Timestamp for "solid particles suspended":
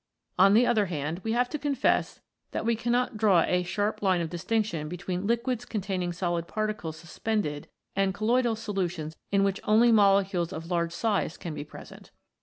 6.11-7.67